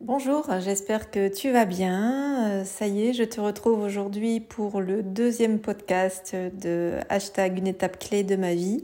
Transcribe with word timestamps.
Bonjour, 0.00 0.48
j'espère 0.60 1.10
que 1.12 1.28
tu 1.28 1.52
vas 1.52 1.64
bien. 1.64 2.50
Euh, 2.50 2.64
ça 2.64 2.88
y 2.88 3.06
est, 3.08 3.12
je 3.12 3.22
te 3.22 3.40
retrouve 3.40 3.80
aujourd'hui 3.80 4.40
pour 4.40 4.80
le 4.80 5.02
deuxième 5.02 5.60
podcast 5.60 6.34
de 6.34 6.94
hashtag 7.08 7.58
une 7.58 7.68
étape 7.68 7.98
clé 8.00 8.24
de 8.24 8.34
ma 8.34 8.54
vie. 8.54 8.82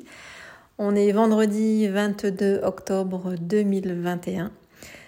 On 0.78 0.94
est 0.94 1.10
vendredi 1.10 1.88
22 1.88 2.60
octobre 2.62 3.34
2021. 3.40 4.52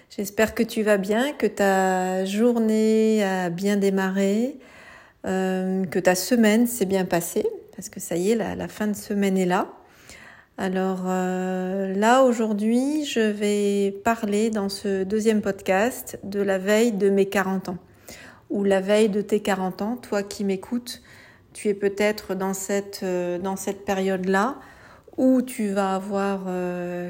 J'espère 0.09 0.53
que 0.53 0.63
tu 0.63 0.83
vas 0.83 0.97
bien, 0.97 1.31
que 1.31 1.47
ta 1.47 2.25
journée 2.25 3.23
a 3.23 3.49
bien 3.49 3.77
démarré, 3.77 4.57
euh, 5.25 5.85
que 5.85 5.99
ta 5.99 6.15
semaine 6.15 6.67
s'est 6.67 6.85
bien 6.85 7.05
passée, 7.05 7.47
parce 7.73 7.87
que 7.87 8.01
ça 8.01 8.17
y 8.17 8.31
est, 8.31 8.35
la, 8.35 8.55
la 8.55 8.67
fin 8.67 8.87
de 8.87 8.95
semaine 8.95 9.37
est 9.37 9.45
là. 9.45 9.69
Alors 10.61 11.05
euh, 11.07 11.91
là, 11.95 12.21
aujourd'hui, 12.21 13.03
je 13.03 13.19
vais 13.19 13.99
parler 14.03 14.51
dans 14.51 14.69
ce 14.69 15.03
deuxième 15.03 15.41
podcast 15.41 16.19
de 16.21 16.39
la 16.39 16.59
veille 16.59 16.91
de 16.91 17.09
mes 17.09 17.25
40 17.25 17.69
ans, 17.69 17.77
ou 18.51 18.63
la 18.63 18.79
veille 18.79 19.09
de 19.09 19.21
tes 19.21 19.39
40 19.39 19.81
ans. 19.81 19.97
Toi 19.97 20.21
qui 20.21 20.43
m'écoutes, 20.43 21.01
tu 21.53 21.69
es 21.69 21.73
peut-être 21.73 22.35
dans 22.35 22.53
cette, 22.53 22.99
euh, 23.01 23.39
période-là 23.87 24.59
où 25.17 25.41
tu 25.41 25.69
vas 25.69 25.95
avoir 25.95 26.41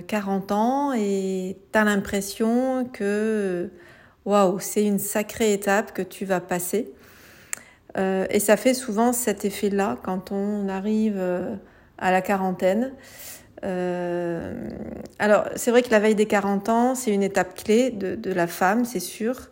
40 0.08 0.52
euh, 0.52 0.55
ans 0.55 0.94
et 0.94 1.58
tu 1.73 1.77
as 1.77 1.83
l'impression 1.83 2.86
que, 2.86 3.70
waouh, 4.23 4.61
c'est 4.61 4.86
une 4.86 4.97
sacrée 4.97 5.52
étape 5.52 5.91
que 5.91 6.02
tu 6.02 6.23
vas 6.23 6.39
passer. 6.39 6.94
et 7.97 8.39
ça 8.39 8.55
fait 8.55 8.73
souvent 8.73 9.11
cet 9.11 9.44
effet-là 9.44 9.97
quand 10.03 10.31
on 10.31 10.70
arrive 10.70 11.22
à 11.97 12.11
la 12.11 12.22
quarantaine. 12.22 12.94
Euh, 13.63 14.70
alors, 15.20 15.45
c'est 15.55 15.71
vrai 15.71 15.83
que 15.83 15.91
la 15.91 15.99
veille 15.99 16.15
des 16.15 16.25
40 16.25 16.69
ans, 16.69 16.95
c'est 16.95 17.11
une 17.11 17.23
étape 17.23 17.55
clé 17.55 17.91
de, 17.91 18.33
la 18.33 18.47
femme, 18.47 18.85
c'est 18.85 18.99
sûr. 18.99 19.49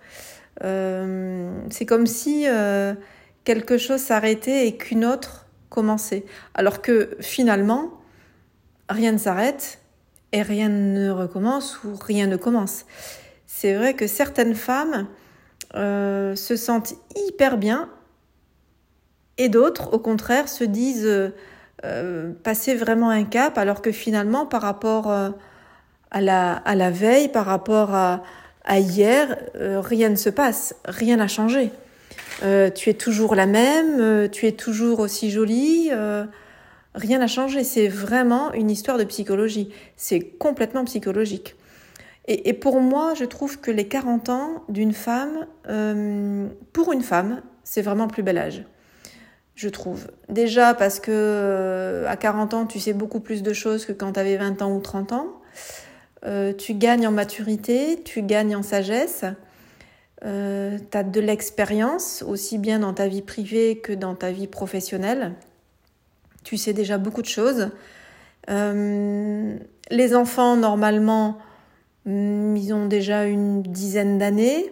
Euh, 0.64 1.52
c'est 1.70 1.86
comme 1.86 2.08
si 2.08 2.46
euh, 2.48 2.94
quelque 3.44 3.78
chose 3.78 4.02
s'arrêtait 4.02 4.68
et 4.68 4.76
qu'une 4.76 5.06
autre 5.06 5.48
commençait. 5.70 6.26
Alors 6.54 6.82
que 6.82 7.18
finalement, 7.20 7.92
rien 8.90 9.12
ne 9.12 9.18
s'arrête 9.18 9.80
et 10.32 10.42
rien 10.42 10.70
ne 10.70 11.10
recommence 11.10 11.84
ou 11.84 11.96
rien 11.96 12.28
ne 12.28 12.36
commence. 12.36 12.86
C'est 13.46 13.76
vrai 13.76 13.94
que 13.94 14.08
certaines 14.08 14.56
femmes 14.56 15.08
se 15.74 16.56
sentent 16.58 16.96
hyper 17.16 17.58
bien 17.58 17.90
et 19.38 19.50
d'autres, 19.50 19.94
au 19.94 20.00
contraire, 20.00 20.50
se 20.50 20.64
disent 20.64 21.32
euh, 21.86 22.34
passer 22.44 22.76
vraiment 22.76 23.10
un 23.10 23.24
cap, 23.24 23.58
alors 23.58 23.82
que 23.82 23.92
finalement, 23.92 24.46
par 24.46 24.62
rapport 24.62 25.10
euh, 25.10 25.30
à, 26.12 26.20
la, 26.20 26.54
à 26.54 26.76
la 26.76 26.92
veille, 26.92 27.30
par 27.30 27.46
rapport 27.46 27.94
à, 27.94 28.22
hier, 28.70 29.38
euh, 29.56 29.80
rien 29.80 30.10
ne 30.10 30.16
se 30.16 30.30
passe, 30.30 30.76
rien 30.86 31.18
n'a 31.18 31.28
changé. 31.28 31.72
tu 32.42 32.90
es 32.90 32.94
toujours 32.94 33.34
la 33.34 33.46
même, 33.46 34.30
tu 34.30 34.46
es 34.46 34.52
toujours 34.52 35.00
aussi 35.00 35.32
jolie, 35.32 35.90
rien 36.96 37.20
n'a 37.20 37.28
changé. 37.28 37.64
C'est 37.64 37.88
vraiment 37.88 38.52
une 38.54 38.70
histoire 38.70 38.98
de 38.98 39.06
psychologie. 39.06 39.70
C'est 39.96 40.20
complètement 40.20 40.84
psychologique. 40.86 41.56
Et, 42.28 42.50
et, 42.50 42.54
pour 42.54 42.80
moi, 42.80 43.14
je 43.16 43.26
trouve 43.26 43.60
que 43.60 43.72
les 43.72 43.88
40 43.88 44.30
ans 44.30 44.64
d'une 44.70 44.94
femme, 44.94 45.48
pour 46.74 46.92
une 46.94 47.02
femme, 47.02 47.42
c'est 47.64 47.82
vraiment 47.82 48.06
le 48.06 48.12
plus 48.12 48.24
bel 48.24 48.38
âge 48.38 48.64
je 49.60 49.68
trouve. 49.68 50.08
Déjà 50.30 50.74
parce 50.74 51.02
que 51.02 51.12
euh, 51.12 52.08
à 52.08 52.16
40 52.16 52.54
ans, 52.54 52.66
tu 52.66 52.80
sais 52.80 52.94
beaucoup 52.94 53.20
plus 53.20 53.44
de 53.44 53.52
choses 53.52 53.86
que 53.86 53.92
quand 53.92 54.14
tu 54.14 54.20
avais 54.20 54.38
20 54.38 54.62
ans 54.62 54.74
ou 54.74 54.80
30 54.80 55.12
ans. 55.12 55.28
Euh, 56.26 56.54
tu 56.54 56.76
gagnes 56.76 57.06
en 57.08 57.12
maturité, 57.12 58.02
tu 58.06 58.22
gagnes 58.22 58.56
en 58.56 58.64
sagesse. 58.64 59.26
Euh, 60.24 60.78
tu 60.90 60.98
as 60.98 61.04
de 61.04 61.20
l'expérience, 61.20 62.24
aussi 62.26 62.58
bien 62.58 62.80
dans 62.80 62.94
ta 62.94 63.10
vie 63.10 63.22
privée 63.22 63.80
que 63.80 63.92
dans 63.92 64.16
ta 64.16 64.32
vie 64.32 64.48
professionnelle. 64.48 65.34
Tu 66.46 66.56
sais 66.56 66.72
déjà 66.72 66.98
beaucoup 66.98 67.22
de 67.22 67.28
choses. 67.28 67.70
les 68.48 70.16
enfants, 70.16 70.56
normalement, 70.56 71.38
mm, 72.06 72.56
ils 72.56 72.74
ont 72.74 72.86
déjà 72.86 73.26
une 73.26 73.62
dizaine 73.62 74.18
d'années. 74.20 74.72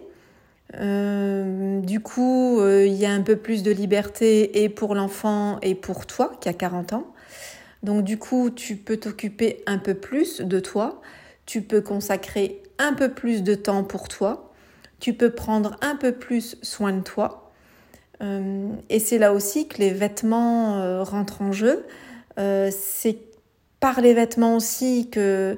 Euh, 0.76 1.80
du 1.80 2.00
coup, 2.00 2.60
euh, 2.60 2.86
il 2.86 2.94
y 2.94 3.06
a 3.06 3.10
un 3.10 3.22
peu 3.22 3.36
plus 3.36 3.62
de 3.62 3.70
liberté 3.70 4.62
et 4.62 4.68
pour 4.68 4.94
l'enfant 4.94 5.58
et 5.62 5.74
pour 5.74 6.06
toi 6.06 6.32
qui 6.40 6.48
a 6.48 6.52
40 6.52 6.92
ans. 6.92 7.06
Donc 7.82 8.04
du 8.04 8.18
coup, 8.18 8.50
tu 8.50 8.76
peux 8.76 8.96
t'occuper 8.96 9.62
un 9.66 9.78
peu 9.78 9.94
plus 9.94 10.40
de 10.40 10.60
toi, 10.60 11.00
tu 11.46 11.62
peux 11.62 11.80
consacrer 11.80 12.62
un 12.78 12.92
peu 12.92 13.08
plus 13.10 13.42
de 13.42 13.54
temps 13.54 13.84
pour 13.84 14.08
toi, 14.08 14.52
tu 15.00 15.14
peux 15.14 15.30
prendre 15.30 15.76
un 15.80 15.96
peu 15.96 16.12
plus 16.12 16.56
soin 16.62 16.92
de 16.92 17.02
toi. 17.02 17.52
Euh, 18.20 18.68
et 18.88 18.98
c'est 18.98 19.18
là 19.18 19.32
aussi 19.32 19.68
que 19.68 19.78
les 19.78 19.90
vêtements 19.90 21.04
rentrent 21.04 21.40
en 21.40 21.52
jeu. 21.52 21.86
c'est 22.36 23.18
par 23.80 24.00
les 24.00 24.12
vêtements 24.12 24.56
aussi 24.56 25.08
que, 25.08 25.56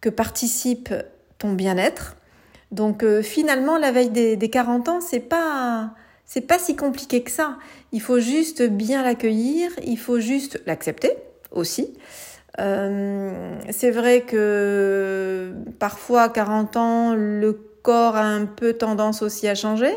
que 0.00 0.08
participe 0.08 0.92
ton 1.38 1.52
bien-être. 1.52 2.16
Donc 2.70 3.02
euh, 3.02 3.22
finalement, 3.22 3.78
la 3.78 3.92
veille 3.92 4.10
des, 4.10 4.36
des 4.36 4.50
40 4.50 4.88
ans, 4.88 5.00
c'est 5.00 5.20
pas 5.20 5.90
c'est 6.24 6.40
pas 6.40 6.58
si 6.58 6.74
compliqué 6.74 7.22
que 7.22 7.30
ça. 7.30 7.56
Il 7.92 8.02
faut 8.02 8.18
juste 8.18 8.62
bien 8.62 9.02
l'accueillir, 9.02 9.70
il 9.84 9.98
faut 9.98 10.18
juste 10.18 10.60
l'accepter 10.66 11.12
aussi. 11.52 11.94
Euh, 12.58 13.58
c'est 13.70 13.90
vrai 13.90 14.22
que 14.22 15.54
parfois, 15.78 16.22
à 16.22 16.28
40 16.28 16.76
ans, 16.76 17.14
le 17.14 17.52
corps 17.82 18.16
a 18.16 18.24
un 18.24 18.46
peu 18.46 18.72
tendance 18.72 19.22
aussi 19.22 19.46
à 19.46 19.54
changer. 19.54 19.96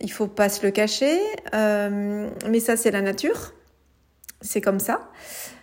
Il 0.00 0.12
faut 0.12 0.28
pas 0.28 0.48
se 0.48 0.64
le 0.64 0.70
cacher, 0.70 1.18
euh, 1.52 2.30
mais 2.48 2.60
ça 2.60 2.76
c'est 2.76 2.90
la 2.90 3.02
nature, 3.02 3.52
c'est 4.40 4.60
comme 4.60 4.80
ça. 4.80 5.10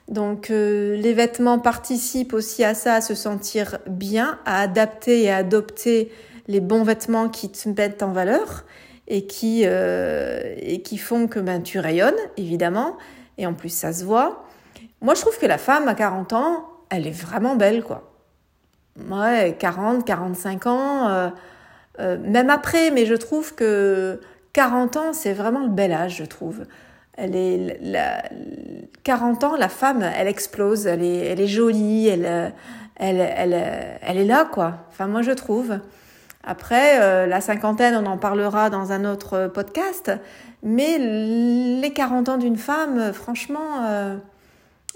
Donc 0.07 0.49
euh, 0.49 0.95
les 0.95 1.13
vêtements 1.13 1.59
participent 1.59 2.33
aussi 2.33 2.63
à 2.63 2.73
ça, 2.73 2.95
à 2.95 3.01
se 3.01 3.13
sentir 3.13 3.77
bien, 3.87 4.39
à 4.45 4.61
adapter 4.61 5.23
et 5.23 5.31
à 5.31 5.37
adopter 5.37 6.11
les 6.47 6.61
bons 6.61 6.83
vêtements 6.83 7.27
qui 7.27 7.51
te 7.51 7.67
mettent 7.67 8.03
en 8.03 8.11
valeur 8.11 8.63
et 9.07 9.25
qui, 9.27 9.63
euh, 9.65 10.53
et 10.57 10.81
qui 10.81 10.97
font 10.97 11.27
que 11.27 11.39
ben, 11.39 11.61
tu 11.61 11.79
rayonnes, 11.79 12.15
évidemment, 12.37 12.97
et 13.37 13.45
en 13.45 13.53
plus 13.53 13.69
ça 13.69 13.91
se 13.91 14.05
voit. 14.05 14.45
Moi 15.01 15.13
je 15.13 15.21
trouve 15.21 15.37
que 15.37 15.45
la 15.45 15.57
femme 15.57 15.87
à 15.89 15.93
40 15.93 16.33
ans, 16.33 16.65
elle 16.89 17.05
est 17.05 17.11
vraiment 17.11 17.55
belle, 17.55 17.83
quoi. 17.83 18.13
Ouais, 19.09 19.55
40, 19.59 20.05
45 20.05 20.67
ans, 20.67 21.31
euh, 21.99 22.17
même 22.17 22.49
après, 22.49 22.91
mais 22.91 23.05
je 23.05 23.13
trouve 23.13 23.55
que 23.55 24.19
40 24.53 24.97
ans, 24.97 25.13
c'est 25.13 25.33
vraiment 25.33 25.63
le 25.63 25.69
bel 25.69 25.91
âge, 25.91 26.15
je 26.17 26.25
trouve. 26.25 26.63
Elle 27.17 27.35
est 27.35 27.79
la, 27.81 28.23
40 29.03 29.43
ans, 29.43 29.55
la 29.57 29.69
femme, 29.69 30.03
elle 30.03 30.27
explose, 30.27 30.87
elle 30.87 31.03
est, 31.03 31.25
elle 31.25 31.41
est 31.41 31.47
jolie, 31.47 32.07
elle, 32.07 32.53
elle, 32.95 33.19
elle, 33.19 33.99
elle 34.01 34.17
est 34.17 34.25
là, 34.25 34.47
quoi. 34.51 34.85
Enfin, 34.89 35.07
moi, 35.07 35.21
je 35.21 35.31
trouve. 35.31 35.79
Après, 36.43 37.01
euh, 37.01 37.25
la 37.25 37.41
cinquantaine, 37.41 37.95
on 37.95 38.05
en 38.05 38.17
parlera 38.17 38.69
dans 38.69 38.93
un 38.93 39.03
autre 39.03 39.51
podcast. 39.53 40.11
Mais 40.63 40.97
les 40.97 41.91
40 41.93 42.29
ans 42.29 42.37
d'une 42.37 42.55
femme, 42.55 43.11
franchement, 43.11 43.83
euh, 43.85 44.15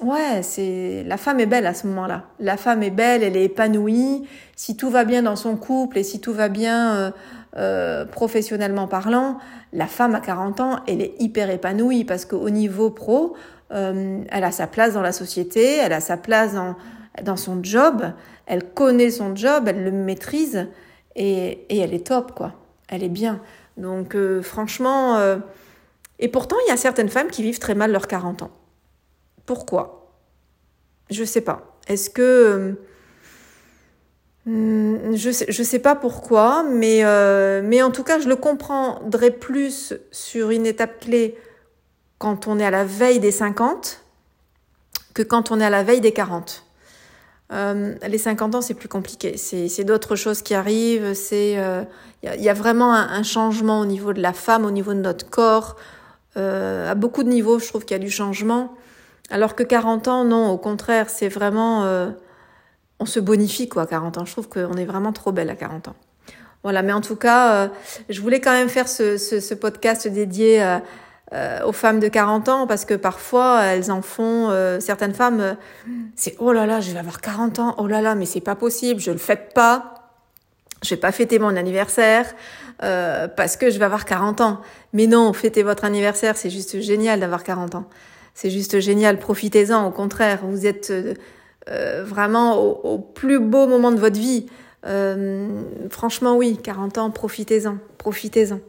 ouais, 0.01 0.41
c'est 0.43 1.03
la 1.05 1.17
femme 1.17 1.41
est 1.41 1.45
belle 1.45 1.67
à 1.67 1.73
ce 1.73 1.87
moment-là. 1.87 2.23
La 2.39 2.55
femme 2.55 2.83
est 2.83 2.89
belle, 2.89 3.21
elle 3.21 3.35
est 3.35 3.43
épanouie. 3.43 4.27
Si 4.55 4.77
tout 4.77 4.89
va 4.89 5.03
bien 5.03 5.23
dans 5.23 5.35
son 5.35 5.57
couple 5.57 5.97
et 5.97 6.03
si 6.03 6.21
tout 6.21 6.33
va 6.33 6.47
bien 6.47 6.95
euh, 6.95 7.11
euh, 7.57 8.05
professionnellement 8.05 8.87
parlant, 8.87 9.37
la 9.73 9.87
femme 9.87 10.15
à 10.15 10.21
40 10.21 10.59
ans, 10.61 10.79
elle 10.87 11.01
est 11.01 11.15
hyper 11.19 11.49
épanouie 11.49 12.05
parce 12.05 12.25
qu'au 12.25 12.49
niveau 12.49 12.89
pro, 12.91 13.35
euh, 13.71 14.23
elle 14.29 14.43
a 14.43 14.51
sa 14.51 14.67
place 14.67 14.93
dans 14.93 15.01
la 15.01 15.11
société, 15.11 15.77
elle 15.77 15.91
a 15.91 15.99
sa 15.99 16.15
place 16.15 16.53
dans, 16.53 16.75
dans 17.23 17.35
son 17.35 17.61
job, 17.61 18.05
elle 18.45 18.63
connaît 18.73 19.09
son 19.09 19.35
job, 19.35 19.65
elle 19.67 19.83
le 19.83 19.91
maîtrise 19.91 20.67
et, 21.15 21.65
et 21.67 21.79
elle 21.79 21.93
est 21.93 22.07
top, 22.07 22.33
quoi. 22.33 22.53
Elle 22.87 23.03
est 23.03 23.09
bien. 23.09 23.41
Donc 23.75 24.15
euh, 24.15 24.41
franchement, 24.41 25.19
et 26.19 26.27
pourtant, 26.29 26.55
il 26.65 26.69
y 26.69 26.73
a 26.73 26.77
certaines 26.77 27.09
femmes 27.09 27.29
qui 27.29 27.43
vivent 27.43 27.59
très 27.59 27.75
mal 27.75 27.91
leurs 27.91 28.07
40 28.07 28.43
ans. 28.43 28.51
Pourquoi? 29.45 30.13
Je 31.09 31.25
sais 31.25 31.41
pas. 31.41 31.77
Est-ce 31.87 32.09
que 32.09 32.77
je 34.45 35.31
sais, 35.31 35.45
je 35.49 35.63
sais 35.63 35.79
pas 35.79 35.95
pourquoi, 35.95 36.63
mais, 36.63 37.03
euh, 37.03 37.61
mais 37.63 37.81
en 37.81 37.91
tout 37.91 38.03
cas, 38.03 38.19
je 38.19 38.27
le 38.27 38.35
comprendrais 38.35 39.31
plus 39.31 39.93
sur 40.11 40.49
une 40.49 40.65
étape 40.65 40.99
clé 40.99 41.37
quand 42.17 42.47
on 42.47 42.59
est 42.59 42.65
à 42.65 42.71
la 42.71 42.83
veille 42.83 43.19
des 43.19 43.31
50 43.31 44.03
que 45.13 45.21
quand 45.21 45.51
on 45.51 45.59
est 45.59 45.65
à 45.65 45.69
la 45.69 45.83
veille 45.83 46.01
des 46.01 46.13
40. 46.13 46.65
Euh, 47.51 47.95
les 48.07 48.17
50 48.17 48.55
ans, 48.55 48.61
c'est 48.61 48.73
plus 48.73 48.87
compliqué. 48.87 49.35
C'est 49.37 49.83
d'autres 49.83 50.15
choses 50.15 50.41
qui 50.41 50.53
arrivent. 50.53 51.13
Il 51.31 51.59
euh, 51.59 51.83
y, 52.23 52.47
a 52.49 52.53
vraiment 52.53 52.93
un, 52.93 53.23
changement 53.23 53.81
au 53.81 53.85
niveau 53.85 54.13
de 54.13 54.21
la 54.21 54.31
femme, 54.31 54.63
au 54.63 54.71
niveau 54.71 54.93
de 54.93 55.01
notre 55.01 55.29
corps. 55.29 55.75
À 56.37 56.95
beaucoup 56.95 57.23
de 57.23 57.29
niveaux, 57.29 57.59
je 57.59 57.67
trouve 57.67 57.83
qu'il 57.83 57.95
y 57.95 57.99
a 57.99 58.03
du 58.03 58.09
changement. 58.09 58.73
Alors 59.29 59.53
que 59.53 59.63
40 59.63 60.07
ans, 60.07 60.23
non, 60.23 60.49
au 60.49 60.57
contraire, 60.57 61.09
c'est 61.09 61.27
vraiment 61.27 62.13
on 63.01 63.05
se 63.05 63.19
bonifie 63.19 63.67
quoi 63.67 63.83
à 63.83 63.85
40 63.87 64.19
ans. 64.19 64.25
Je 64.25 64.31
trouve 64.31 64.47
qu'on 64.47 64.73
est 64.73 64.85
vraiment 64.85 65.11
trop 65.11 65.31
belle 65.31 65.49
à 65.49 65.55
40 65.55 65.89
ans. 65.89 65.95
Voilà, 66.63 66.83
mais 66.83 66.93
en 66.93 67.01
tout 67.01 67.15
cas, 67.15 67.69
je 68.07 68.21
voulais 68.21 68.39
quand 68.39 68.51
même 68.51 68.69
faire 68.69 68.87
ce, 68.87 69.17
ce, 69.17 69.53
podcast 69.55 70.07
dédié 70.07 70.63
aux 71.65 71.71
femmes 71.71 71.99
de 71.99 72.07
40 72.07 72.49
ans 72.49 72.67
parce 72.67 72.85
que 72.85 72.93
parfois 72.93 73.63
elles 73.63 73.91
en 73.91 74.03
font, 74.03 74.51
certaines 74.79 75.15
femmes, 75.15 75.57
c'est 76.15 76.35
oh 76.37 76.53
là 76.53 76.67
là, 76.67 76.79
je 76.79 76.91
vais 76.91 76.99
avoir 76.99 77.19
40 77.19 77.57
ans, 77.57 77.75
oh 77.79 77.87
là 77.87 78.01
là, 78.01 78.13
mais 78.13 78.27
c'est 78.27 78.41
pas 78.41 78.53
possible, 78.53 79.01
je 79.01 79.09
le 79.09 79.17
fête 79.17 79.55
pas 79.55 80.01
je 80.81 80.89
vais 80.89 80.99
pas 80.99 81.11
fêter 81.11 81.39
mon 81.39 81.55
anniversaire 81.55 82.25
euh, 82.83 83.27
parce 83.27 83.55
que 83.55 83.69
je 83.69 83.77
vais 83.77 83.85
avoir 83.85 84.05
40 84.05 84.41
ans. 84.41 84.61
Mais 84.93 85.07
non, 85.07 85.31
fêtez 85.33 85.63
votre 85.63 85.85
anniversaire, 85.85 86.37
c'est 86.37 86.49
juste 86.49 86.81
génial 86.81 87.19
d'avoir 87.19 87.43
40 87.43 87.75
ans. 87.75 87.85
C'est 88.33 88.49
juste 88.49 88.79
génial, 88.79 89.19
profitez-en, 89.19 89.85
au 89.85 89.91
contraire, 89.91 90.39
vous 90.43 90.65
êtes 90.65 90.91
euh, 91.69 92.01
euh, 92.01 92.03
vraiment 92.03 92.59
au, 92.59 92.97
plus 92.97 93.39
beau 93.39 93.67
moment 93.67 93.91
de 93.91 93.99
votre 93.99 94.19
vie. 94.19 94.47
franchement, 95.89 96.35
oui, 96.35 96.57
40 96.61 96.97
ans, 96.97 97.11
profitez-en, 97.11 97.77
profitez-en. 97.97 98.59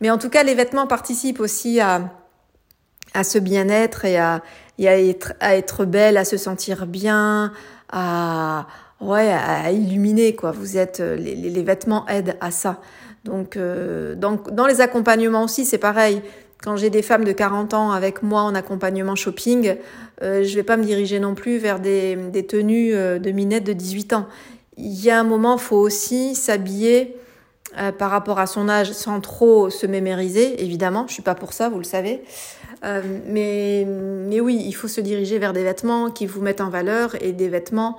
Mais 0.00 0.10
en 0.10 0.18
tout 0.18 0.28
cas, 0.28 0.42
les 0.42 0.54
vêtements 0.54 0.86
participent 0.86 1.40
aussi 1.40 1.80
à, 1.80 2.12
à 3.14 3.24
ce 3.24 3.38
bien-être 3.38 4.04
et, 4.04 4.18
à, 4.18 4.42
et 4.78 4.88
à, 4.88 5.00
être, 5.00 5.32
à 5.40 5.56
être 5.56 5.84
belle, 5.84 6.16
à 6.16 6.24
se 6.24 6.36
sentir 6.36 6.86
bien, 6.86 7.52
à, 7.90 8.66
ouais, 9.00 9.32
à, 9.32 9.70
illuminer 9.70 10.34
quoi. 10.34 10.50
Vous 10.50 10.76
êtes 10.76 11.00
euh, 11.00 11.16
les, 11.16 11.34
les, 11.34 11.62
vêtements 11.62 12.06
aident 12.08 12.36
à 12.40 12.50
ça. 12.50 12.80
Donc, 13.24 13.56
euh, 13.56 14.14
donc 14.14 14.50
dans 14.54 14.66
les 14.66 14.80
accompagnements 14.80 15.44
aussi, 15.44 15.64
c'est 15.64 15.78
pareil. 15.78 16.22
Quand 16.64 16.76
j'ai 16.76 16.88
des 16.88 17.02
femmes 17.02 17.24
de 17.24 17.32
40 17.32 17.74
ans 17.74 17.90
avec 17.90 18.22
moi 18.22 18.40
en 18.40 18.54
accompagnement 18.54 19.14
shopping, 19.16 19.76
euh, 20.22 20.42
je 20.44 20.54
vais 20.54 20.62
pas 20.62 20.78
me 20.78 20.84
diriger 20.84 21.20
non 21.20 21.34
plus 21.34 21.58
vers 21.58 21.78
des, 21.78 22.16
tenues 22.48 22.94
euh, 22.94 23.18
de 23.18 23.30
minettes 23.32 23.64
de 23.64 23.74
18 23.74 24.14
ans. 24.14 24.26
Il 24.78 25.04
y 25.04 25.10
a 25.10 25.20
un 25.20 25.24
moment, 25.24 25.58
faut 25.58 25.76
aussi 25.76 26.34
s'habiller 26.34 27.18
euh, 27.78 27.92
par 27.92 28.10
rapport 28.10 28.38
à 28.38 28.46
son 28.46 28.70
âge 28.70 28.92
sans 28.92 29.20
trop 29.20 29.68
se 29.68 29.86
mémériser, 29.86 30.62
évidemment. 30.64 31.04
Je 31.06 31.12
suis 31.12 31.22
pas 31.22 31.34
pour 31.34 31.52
ça, 31.52 31.68
vous 31.68 31.78
le 31.78 31.84
savez. 31.84 32.22
Mais, 33.26 33.86
oui, 34.40 34.62
il 34.64 34.72
faut 34.72 34.88
se 34.88 35.00
diriger 35.00 35.38
vers 35.38 35.54
des 35.54 35.64
vêtements 35.64 36.10
qui 36.10 36.26
vous 36.26 36.42
mettent 36.42 36.60
en 36.60 36.68
valeur 36.68 37.14
et 37.22 37.32
des 37.32 37.48
vêtements 37.48 37.98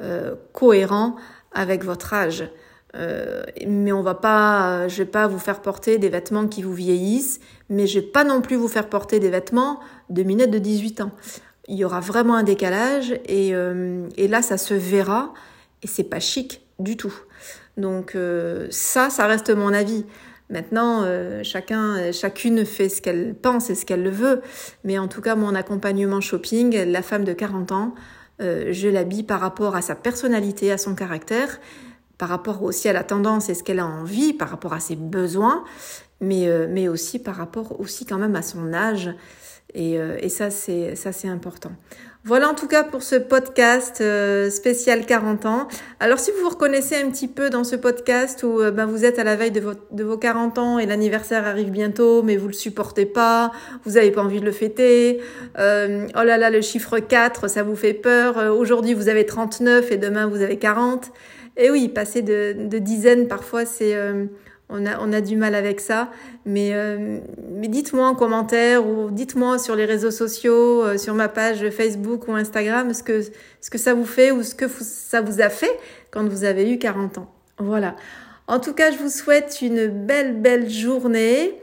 euh, 0.00 0.34
cohérent 0.52 1.16
avec 1.52 1.84
votre 1.84 2.12
âge. 2.12 2.44
Euh, 2.94 3.42
mais 3.66 3.92
on 3.92 4.02
va 4.02 4.14
pas, 4.14 4.88
je 4.88 4.98
vais 4.98 5.08
pas 5.08 5.26
vous 5.26 5.38
faire 5.38 5.60
porter 5.60 5.98
des 5.98 6.08
vêtements 6.08 6.46
qui 6.46 6.62
vous 6.62 6.74
vieillissent, 6.74 7.40
mais 7.68 7.86
je 7.86 7.98
vais 7.98 8.06
pas 8.06 8.24
non 8.24 8.40
plus 8.40 8.56
vous 8.56 8.68
faire 8.68 8.88
porter 8.88 9.20
des 9.20 9.30
vêtements 9.30 9.80
de 10.10 10.22
minette 10.22 10.50
de 10.50 10.58
18 10.58 11.00
ans. 11.00 11.10
Il 11.66 11.76
y 11.76 11.84
aura 11.84 12.00
vraiment 12.00 12.34
un 12.34 12.42
décalage 12.42 13.12
et, 13.26 13.54
euh, 13.54 14.06
et 14.16 14.28
là 14.28 14.42
ça 14.42 14.58
se 14.58 14.74
verra 14.74 15.32
et 15.82 15.86
c'est 15.86 16.04
pas 16.04 16.20
chic 16.20 16.60
du 16.78 16.96
tout. 16.96 17.14
Donc 17.76 18.16
ça, 18.70 19.10
ça 19.10 19.26
reste 19.26 19.50
mon 19.50 19.72
avis. 19.72 20.04
Maintenant, 20.48 21.04
chacun, 21.42 22.12
chacune 22.12 22.64
fait 22.64 22.88
ce 22.88 23.02
qu'elle 23.02 23.34
pense 23.34 23.68
et 23.68 23.74
ce 23.74 23.84
qu'elle 23.84 24.04
le 24.04 24.10
veut. 24.10 24.42
Mais 24.84 24.96
en 24.96 25.08
tout 25.08 25.20
cas, 25.20 25.34
mon 25.34 25.56
accompagnement 25.56 26.20
shopping, 26.20 26.84
la 26.84 27.02
femme 27.02 27.24
de 27.24 27.32
40 27.32 27.72
ans, 27.72 27.94
euh, 28.40 28.72
je 28.72 28.88
l'habille 28.88 29.22
par 29.22 29.40
rapport 29.40 29.76
à 29.76 29.82
sa 29.82 29.94
personnalité, 29.94 30.72
à 30.72 30.78
son 30.78 30.94
caractère, 30.94 31.60
par 32.18 32.28
rapport 32.28 32.62
aussi 32.62 32.88
à 32.88 32.92
la 32.92 33.04
tendance 33.04 33.48
et 33.48 33.54
ce 33.54 33.62
qu'elle 33.62 33.80
a 33.80 33.86
envie, 33.86 34.32
par 34.32 34.48
rapport 34.48 34.72
à 34.72 34.80
ses 34.80 34.96
besoins, 34.96 35.64
mais, 36.20 36.48
euh, 36.48 36.66
mais 36.70 36.88
aussi 36.88 37.18
par 37.18 37.36
rapport 37.36 37.80
aussi 37.80 38.04
quand 38.06 38.18
même 38.18 38.36
à 38.36 38.42
son 38.42 38.72
âge. 38.72 39.10
Et, 39.74 39.98
euh, 39.98 40.16
et 40.20 40.28
ça, 40.28 40.50
c'est 40.50 40.94
ça, 40.94 41.12
c'est 41.12 41.28
important. 41.28 41.72
Voilà 42.26 42.48
en 42.48 42.54
tout 42.54 42.68
cas 42.68 42.84
pour 42.84 43.02
ce 43.02 43.16
podcast 43.16 44.00
euh, 44.00 44.48
spécial 44.48 45.04
40 45.04 45.44
ans. 45.44 45.68
Alors 46.00 46.18
si 46.18 46.30
vous 46.30 46.38
vous 46.44 46.48
reconnaissez 46.48 46.96
un 46.96 47.10
petit 47.10 47.28
peu 47.28 47.50
dans 47.50 47.64
ce 47.64 47.76
podcast 47.76 48.42
où 48.44 48.60
ben, 48.72 48.86
vous 48.86 49.04
êtes 49.04 49.18
à 49.18 49.24
la 49.24 49.36
veille 49.36 49.50
de, 49.50 49.62
de 49.90 50.04
vos 50.04 50.16
40 50.16 50.56
ans 50.56 50.78
et 50.78 50.86
l'anniversaire 50.86 51.46
arrive 51.46 51.70
bientôt 51.70 52.22
mais 52.22 52.38
vous 52.38 52.46
le 52.46 52.54
supportez 52.54 53.04
pas, 53.04 53.52
vous 53.84 53.92
n'avez 53.92 54.10
pas 54.10 54.22
envie 54.22 54.40
de 54.40 54.46
le 54.46 54.52
fêter, 54.52 55.20
oh 55.58 55.58
là 55.58 56.38
là 56.38 56.48
le 56.48 56.62
chiffre 56.62 56.98
4 56.98 57.50
ça 57.50 57.62
vous 57.62 57.76
fait 57.76 57.92
peur, 57.92 58.38
aujourd'hui 58.56 58.94
vous 58.94 59.10
avez 59.10 59.26
39 59.26 59.92
et 59.92 59.98
demain 59.98 60.26
vous 60.26 60.40
avez 60.40 60.56
40. 60.56 61.12
Et 61.56 61.70
oui, 61.70 61.88
passer 61.88 62.22
de, 62.22 62.78
dizaines 62.78 63.28
parfois 63.28 63.64
c'est 63.64 63.94
on 64.68 64.86
a, 64.86 64.98
on 65.00 65.12
a 65.12 65.20
du 65.20 65.36
mal 65.36 65.54
avec 65.54 65.80
ça. 65.80 66.10
Mais, 66.46 66.70
euh, 66.72 67.18
mais 67.50 67.68
dites-moi 67.68 68.08
en 68.08 68.14
commentaire 68.14 68.86
ou 68.86 69.10
dites-moi 69.10 69.58
sur 69.58 69.76
les 69.76 69.84
réseaux 69.84 70.10
sociaux, 70.10 70.84
euh, 70.84 70.98
sur 70.98 71.14
ma 71.14 71.28
page 71.28 71.68
Facebook 71.70 72.28
ou 72.28 72.32
Instagram, 72.32 72.92
ce 72.94 73.02
que, 73.02 73.22
ce 73.60 73.70
que 73.70 73.78
ça 73.78 73.94
vous 73.94 74.06
fait 74.06 74.30
ou 74.30 74.42
ce 74.42 74.54
que 74.54 74.66
ça 74.68 75.20
vous 75.20 75.40
a 75.40 75.48
fait 75.48 75.78
quand 76.10 76.26
vous 76.26 76.44
avez 76.44 76.70
eu 76.70 76.78
40 76.78 77.18
ans. 77.18 77.32
Voilà. 77.58 77.94
En 78.46 78.58
tout 78.58 78.74
cas, 78.74 78.90
je 78.90 78.98
vous 78.98 79.10
souhaite 79.10 79.60
une 79.62 79.86
belle, 79.86 80.34
belle 80.40 80.68
journée. 80.68 81.58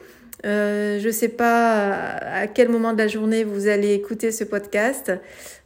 Euh, 0.45 0.99
je 0.99 1.07
ne 1.07 1.11
sais 1.11 1.29
pas 1.29 2.15
à 2.15 2.47
quel 2.47 2.69
moment 2.69 2.93
de 2.93 2.97
la 2.97 3.07
journée 3.07 3.43
vous 3.43 3.67
allez 3.67 3.93
écouter 3.93 4.31
ce 4.31 4.43
podcast, 4.43 5.11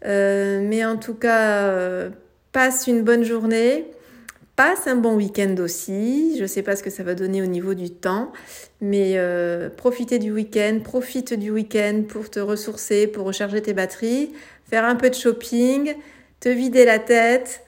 mais 0.04 0.83
en 0.83 0.98
tout 0.98 1.13
cas, 1.13 2.10
passe 2.51 2.88
une 2.88 3.04
bonne 3.04 3.24
journée. 3.24 3.86
Passe 4.55 4.87
un 4.87 4.95
bon 4.95 5.15
week-end 5.15 5.53
aussi. 5.59 6.37
Je 6.37 6.43
ne 6.43 6.47
sais 6.47 6.63
pas 6.63 6.77
ce 6.77 6.83
que 6.83 6.89
ça 6.89 7.03
va 7.03 7.13
donner 7.13 7.41
au 7.41 7.45
niveau 7.45 7.73
du 7.73 7.89
temps, 7.89 8.31
mais 8.79 9.15
euh, 9.17 9.69
profitez 9.69 10.17
du 10.17 10.31
week-end, 10.31 10.79
profite 10.81 11.33
du 11.33 11.51
week-end 11.51 12.03
pour 12.07 12.29
te 12.29 12.39
ressourcer, 12.39 13.07
pour 13.07 13.25
recharger 13.25 13.61
tes 13.61 13.73
batteries, 13.73 14.31
faire 14.69 14.85
un 14.85 14.95
peu 14.95 15.09
de 15.09 15.15
shopping, 15.15 15.95
te 16.39 16.47
vider 16.47 16.85
la 16.85 16.99
tête, 16.99 17.65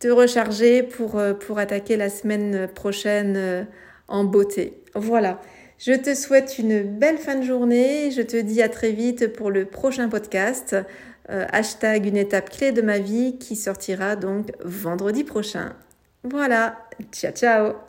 te 0.00 0.08
recharger 0.08 0.82
pour, 0.82 1.18
euh, 1.18 1.32
attaquer 1.56 1.96
la 1.96 2.10
semaine 2.10 2.68
prochaine 2.74 3.34
euh, 3.38 3.64
en 4.06 4.24
beauté. 4.24 4.82
Voilà. 4.94 5.40
Je 5.78 5.94
te 5.94 6.14
souhaite 6.14 6.58
une 6.58 6.82
belle 6.82 7.16
fin 7.16 7.36
de 7.36 7.44
journée. 7.44 8.10
Je 8.10 8.20
te 8.20 8.36
dis 8.36 8.60
à 8.60 8.68
très 8.68 8.92
vite 8.92 9.32
pour 9.32 9.50
le 9.50 9.64
prochain 9.64 10.08
podcast. 10.10 10.76
hashtag 11.28 12.06
une 12.06 12.16
étape 12.16 12.50
clé 12.50 12.72
de 12.72 12.82
ma 12.82 12.98
vie 12.98 13.38
qui 13.38 13.54
sortira 13.54 14.16
donc 14.16 14.50
vendredi 14.64 15.24
prochain. 15.24 15.74
Voilà, 16.30 16.88
ciao 17.10 17.32
ciao 17.32 17.87